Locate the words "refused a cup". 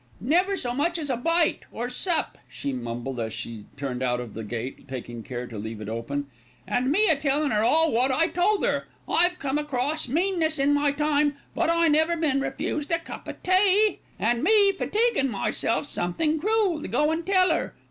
12.41-13.29